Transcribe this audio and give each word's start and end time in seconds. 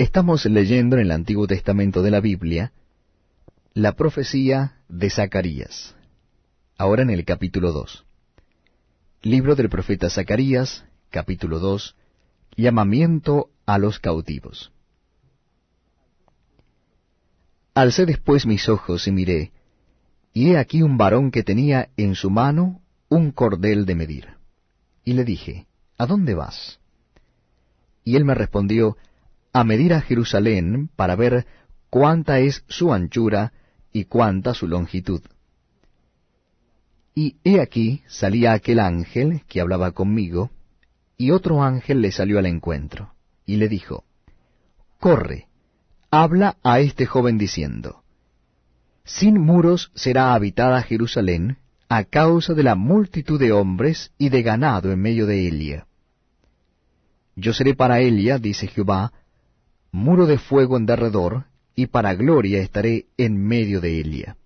Estamos 0.00 0.46
leyendo 0.46 0.96
en 0.96 1.02
el 1.02 1.10
Antiguo 1.10 1.46
Testamento 1.46 2.00
de 2.00 2.10
la 2.10 2.20
Biblia 2.20 2.72
la 3.74 3.96
profecía 3.96 4.80
de 4.88 5.10
Zacarías, 5.10 5.94
ahora 6.78 7.02
en 7.02 7.10
el 7.10 7.26
capítulo 7.26 7.70
2. 7.70 8.06
Libro 9.20 9.56
del 9.56 9.68
profeta 9.68 10.08
Zacarías, 10.08 10.86
capítulo 11.10 11.58
2, 11.58 11.96
llamamiento 12.56 13.50
a 13.66 13.76
los 13.76 13.98
cautivos. 13.98 14.72
Alcé 17.74 18.06
después 18.06 18.46
mis 18.46 18.70
ojos 18.70 19.06
y 19.06 19.12
miré, 19.12 19.52
y 20.32 20.52
he 20.52 20.56
aquí 20.56 20.80
un 20.80 20.96
varón 20.96 21.30
que 21.30 21.42
tenía 21.42 21.90
en 21.98 22.14
su 22.14 22.30
mano 22.30 22.80
un 23.10 23.32
cordel 23.32 23.84
de 23.84 23.94
medir. 23.96 24.28
Y 25.04 25.12
le 25.12 25.26
dije, 25.26 25.66
¿A 25.98 26.06
dónde 26.06 26.34
vas? 26.34 26.80
Y 28.02 28.16
él 28.16 28.24
me 28.24 28.34
respondió, 28.34 28.96
a 29.52 29.64
medir 29.64 29.94
a 29.94 30.00
Jerusalén 30.00 30.90
para 30.96 31.16
ver 31.16 31.46
cuánta 31.88 32.38
es 32.38 32.64
su 32.68 32.92
anchura 32.92 33.52
y 33.92 34.04
cuánta 34.04 34.54
su 34.54 34.68
longitud. 34.68 35.22
Y 37.14 37.36
he 37.44 37.60
aquí 37.60 38.02
salía 38.06 38.52
aquel 38.52 38.78
ángel 38.78 39.42
que 39.48 39.60
hablaba 39.60 39.90
conmigo, 39.90 40.50
y 41.16 41.32
otro 41.32 41.62
ángel 41.62 42.00
le 42.00 42.12
salió 42.12 42.38
al 42.38 42.46
encuentro, 42.46 43.12
y 43.44 43.56
le 43.56 43.68
dijo, 43.68 44.04
Corre, 44.98 45.48
habla 46.10 46.56
a 46.62 46.80
este 46.80 47.06
joven 47.06 47.36
diciendo, 47.36 48.02
Sin 49.04 49.40
muros 49.40 49.90
será 49.94 50.34
habitada 50.34 50.82
Jerusalén 50.82 51.58
a 51.88 52.04
causa 52.04 52.54
de 52.54 52.62
la 52.62 52.76
multitud 52.76 53.38
de 53.40 53.50
hombres 53.50 54.12
y 54.16 54.28
de 54.28 54.42
ganado 54.42 54.92
en 54.92 55.00
medio 55.00 55.26
de 55.26 55.48
ella. 55.48 55.86
Yo 57.34 57.52
seré 57.52 57.74
para 57.74 58.00
ella, 58.00 58.38
dice 58.38 58.68
Jehová, 58.68 59.12
muro 59.92 60.26
de 60.26 60.38
fuego 60.38 60.76
en 60.76 60.86
derredor, 60.86 61.44
y 61.74 61.86
para 61.86 62.14
gloria 62.14 62.60
estaré 62.60 63.06
en 63.16 63.36
medio 63.36 63.80
de 63.80 63.98
ella. 63.98 64.36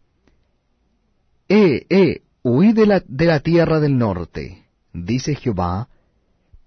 Eh, 1.48 1.86
eh, 1.88 2.22
huid 2.42 2.74
de 2.74 2.86
la, 2.86 3.02
de 3.06 3.26
la 3.26 3.40
tierra 3.40 3.80
del 3.80 3.98
norte, 3.98 4.66
dice 4.92 5.34
Jehová, 5.34 5.88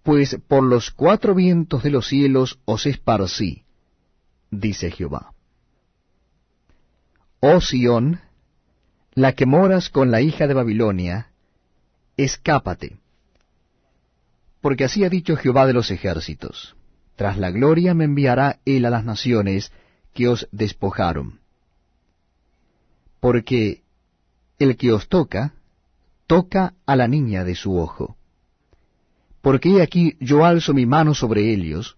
pues 0.03 0.37
por 0.47 0.63
los 0.63 0.91
cuatro 0.91 1.35
vientos 1.35 1.83
de 1.83 1.89
los 1.89 2.07
cielos 2.07 2.59
os 2.65 2.85
esparcí, 2.85 3.63
dice 4.51 4.91
Jehová. 4.91 5.33
Oh 7.39 7.61
Sión, 7.61 8.21
la 9.13 9.33
que 9.33 9.45
moras 9.45 9.89
con 9.89 10.11
la 10.11 10.21
hija 10.21 10.47
de 10.47 10.53
Babilonia, 10.53 11.31
escápate. 12.17 12.97
Porque 14.61 14.85
así 14.85 15.03
ha 15.03 15.09
dicho 15.09 15.35
Jehová 15.35 15.65
de 15.67 15.73
los 15.73 15.91
ejércitos 15.91 16.77
tras 17.17 17.39
la 17.39 17.49
gloria 17.49 17.95
me 17.95 18.05
enviará 18.05 18.59
él 18.63 18.85
a 18.85 18.91
las 18.91 19.03
naciones 19.03 19.73
que 20.13 20.29
os 20.29 20.47
despojaron. 20.51 21.39
Porque 23.19 23.81
el 24.59 24.77
que 24.77 24.93
os 24.93 25.09
toca, 25.09 25.55
toca 26.27 26.75
a 26.85 26.95
la 26.95 27.07
niña 27.07 27.43
de 27.43 27.55
su 27.55 27.75
ojo. 27.75 28.15
Porque 29.41 29.69
he 29.69 29.81
aquí 29.81 30.15
yo 30.19 30.45
alzo 30.45 30.75
mi 30.75 30.85
mano 30.85 31.15
sobre 31.15 31.51
ellos, 31.51 31.97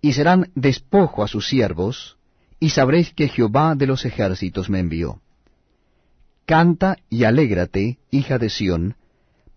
y 0.00 0.14
serán 0.14 0.50
despojo 0.54 1.22
a 1.22 1.28
sus 1.28 1.46
siervos, 1.46 2.16
y 2.58 2.70
sabréis 2.70 3.12
que 3.12 3.28
Jehová 3.28 3.74
de 3.74 3.86
los 3.86 4.06
ejércitos 4.06 4.70
me 4.70 4.78
envió. 4.78 5.20
Canta 6.46 6.96
y 7.10 7.24
alégrate, 7.24 7.98
hija 8.10 8.38
de 8.38 8.48
Sión, 8.48 8.96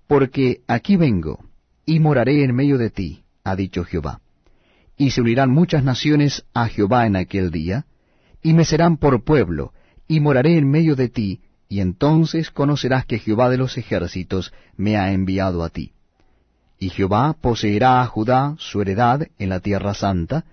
porque 0.08 0.64
aquí 0.68 0.98
vengo, 0.98 1.46
y 1.86 2.02
moraré 2.02 2.44
en 2.44 2.54
medio 2.54 2.78
de 2.78 2.90
ti, 2.90 3.24
ha 3.46 3.56
dicho 3.56 3.86
Jehová 3.86 4.20
y 4.98 5.12
se 5.12 5.22
unirán 5.22 5.50
muchas 5.50 5.84
naciones 5.84 6.46
a 6.54 6.68
Jehová 6.68 7.06
en 7.08 7.16
aquel 7.16 7.52
día, 7.52 7.86
y 8.42 8.54
me 8.54 8.66
serán 8.66 8.98
por 8.98 9.24
pueblo, 9.24 9.74
y 10.08 10.20
moraré 10.20 10.58
en 10.58 10.70
medio 10.70 10.96
de 10.96 11.10
ti, 11.10 11.42
y 11.70 11.80
entonces 11.80 12.52
conocerás 12.52 13.06
que 13.06 13.20
Jehová 13.20 13.50
de 13.50 13.58
los 13.58 13.78
ejércitos 13.78 14.54
me 14.78 14.98
ha 14.98 15.12
enviado 15.12 15.64
a 15.64 15.70
ti. 15.70 15.94
Y 16.78 16.90
Jehová 16.90 17.36
poseerá 17.40 18.02
a 18.02 18.06
Judá 18.06 18.56
su 18.60 18.82
heredad 18.82 19.28
en 19.40 19.50
la 19.50 19.60
tierra 19.60 19.94
santa, 19.94 20.46